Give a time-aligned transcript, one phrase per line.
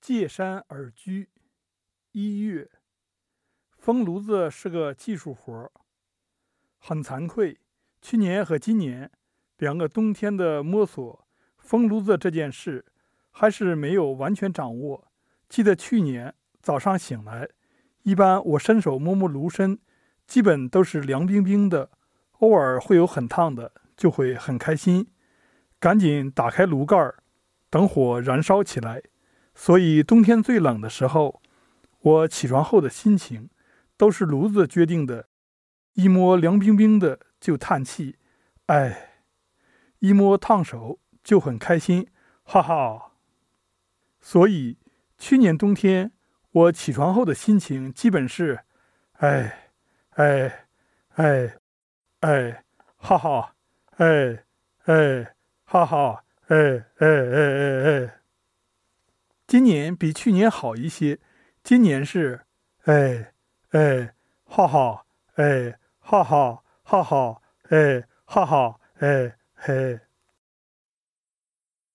[0.00, 1.28] 借山而居。
[2.12, 2.68] 一月，
[3.78, 5.70] 封炉子是个技术活儿，
[6.78, 7.58] 很惭愧，
[8.00, 9.10] 去年和今年
[9.58, 11.26] 两个冬天的摸索，
[11.58, 12.84] 封炉子这件事
[13.30, 15.12] 还是没有完全掌握。
[15.48, 17.48] 记得去年早上醒来，
[18.02, 19.78] 一般我伸手摸摸炉身，
[20.26, 21.90] 基本都是凉冰冰的，
[22.38, 25.06] 偶尔会有很烫的，就会很开心，
[25.78, 27.22] 赶紧打开炉盖儿，
[27.68, 29.02] 等火燃烧起来。
[29.54, 31.42] 所以冬天最冷的时候，
[32.00, 33.50] 我起床后的心情
[33.96, 35.26] 都是炉子决定的。
[35.94, 38.16] 一摸凉冰冰的就叹气，
[38.66, 39.10] 哎；
[39.98, 42.06] 一摸烫手就很开心，
[42.44, 43.12] 哈哈。
[44.20, 44.78] 所以
[45.18, 46.12] 去年冬天
[46.52, 48.60] 我起床后的心情基本是，
[49.14, 49.72] 哎，
[50.10, 50.66] 哎，
[51.16, 51.58] 哎，
[52.20, 52.64] 哎，
[52.96, 53.54] 哈哈，
[53.96, 54.44] 哎，
[54.84, 58.19] 哎，哈哈，哎，哎，哎，哎，哎。
[59.50, 61.18] 今年比去年好一些，
[61.64, 62.46] 今年是，
[62.84, 63.34] 哎
[63.70, 69.98] 哎，哈哈，哎哈哈，哈哈，哎哈哈，哎嘿。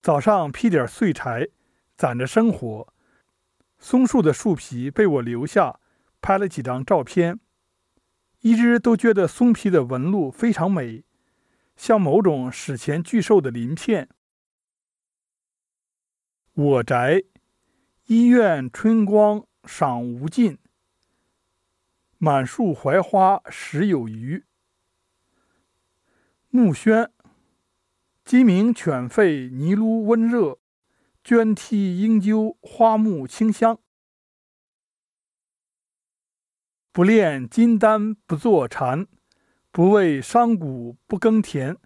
[0.00, 1.48] 早上劈点碎柴，
[1.96, 2.94] 攒着生火。
[3.80, 5.80] 松树的树皮被我留下，
[6.20, 7.40] 拍了几张照片，
[8.42, 11.02] 一直都觉得松皮的纹路非常美，
[11.74, 14.08] 像某种史前巨兽的鳞片。
[16.54, 17.24] 我宅。
[18.12, 20.58] 医院春光赏无尽，
[22.18, 24.44] 满树槐花时有余。
[26.48, 27.08] 木轩，
[28.24, 30.58] 鸡鸣犬吠泥炉温热，
[31.22, 33.78] 鹃啼莺啾花木清香。
[36.90, 39.06] 不炼金丹不坐禅，
[39.70, 41.76] 不为商贾不耕田。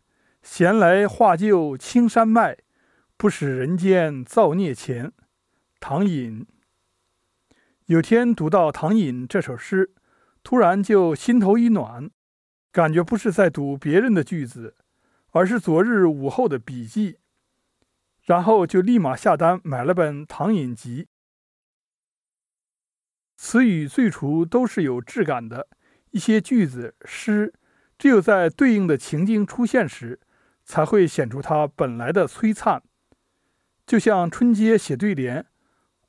[0.42, 2.56] 闲来画就青山脉，
[3.19, 5.12] 不使人间造孽钱。
[5.87, 6.47] 唐寅，
[7.85, 9.93] 有天读到唐寅这首诗，
[10.43, 12.11] 突然就心头一暖，
[12.72, 14.78] 感觉不是在读别人的句子，
[15.33, 17.19] 而是昨日午后的笔记，
[18.23, 21.03] 然后就立马下单买了本《唐寅集》。
[23.37, 25.69] 词语最初都是有质感的，
[26.12, 27.53] 一些句子诗，
[27.99, 30.19] 只有在对应的情境出现时，
[30.65, 32.83] 才会显出它本来的璀璨，
[33.87, 35.44] 就像春节写对联。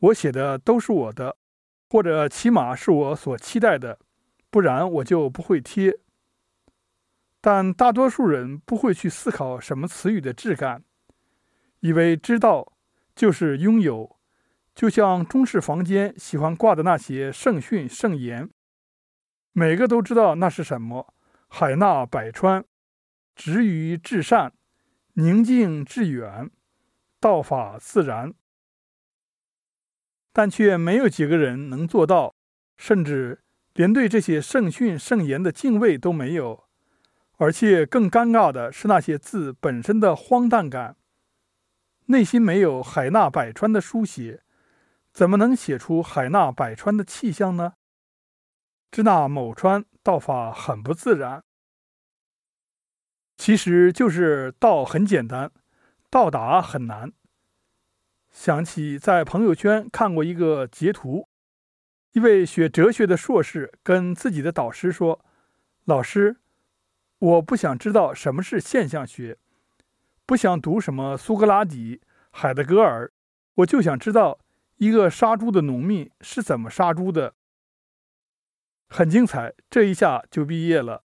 [0.06, 1.38] 我写的都是我的，
[1.90, 3.98] 或者起码是我所期待的，
[4.52, 5.98] 不然我就不会贴。
[7.42, 10.84] 但大多数人不会去思考什么词语的质感，
[11.80, 12.74] 以为知道
[13.16, 14.18] 就是拥有，
[14.76, 18.50] 就像中式房间喜欢挂的那些圣训圣言，
[19.54, 21.14] 每个都知道那是什么：
[21.48, 22.64] 海纳百川，
[23.36, 24.54] 止于至善，
[25.14, 26.52] 宁静致远，
[27.20, 28.34] 道法自然。
[30.36, 32.36] 但却没有几个人能做到，
[32.76, 33.40] 甚至
[33.74, 36.66] 连对这些圣训圣言的敬畏都没有。
[37.38, 40.98] 而且更尴尬的是，那些字本身的荒诞感。
[42.08, 44.44] 内心没有海纳百川的书写，
[45.14, 47.76] 怎么能写出海纳百川的气象呢？
[48.92, 51.46] 知那某川道法很不自然，
[53.38, 55.50] 其实就是道很简单，
[56.10, 57.14] 到达很难。
[58.36, 61.30] 想起在朋友圈看过一个截图，
[62.12, 65.24] 一位学哲学的硕士跟自己的导师说
[65.86, 66.36] ：“老师，
[67.18, 69.38] 我不想知道什么是现象学，
[70.26, 73.14] 不想读什么苏格拉底、海德格尔，
[73.56, 74.38] 我就想知道
[74.76, 77.36] 一个杀猪的农民是怎么杀猪的。”
[78.90, 81.05] 很精彩，这一下就毕业了。